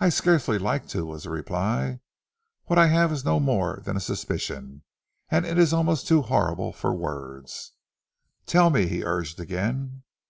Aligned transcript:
"I 0.00 0.10
scarcely 0.10 0.58
like 0.58 0.86
to," 0.88 1.06
was 1.06 1.22
the 1.22 1.30
reply. 1.30 2.00
"What 2.66 2.78
I 2.78 2.88
have 2.88 3.10
is 3.10 3.24
no 3.24 3.40
more 3.40 3.80
than 3.86 3.96
a 3.96 3.98
suspicion, 4.00 4.82
and 5.30 5.46
it 5.46 5.56
is 5.58 5.72
almost 5.72 6.06
too 6.06 6.20
horrible 6.20 6.74
for 6.74 6.92
words." 6.92 7.72
"Tell 8.44 8.68
me," 8.68 8.86
he 8.86 9.02
urged 9.02 9.40
again. 9.40 10.02